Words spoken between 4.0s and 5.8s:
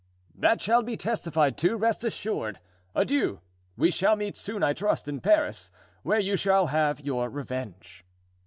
meet soon, I trust, in Paris,